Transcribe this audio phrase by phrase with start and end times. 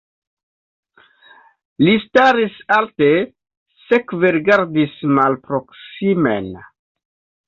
[1.87, 3.09] Li staris alte,
[3.89, 6.49] sekve rigardis malproksimen.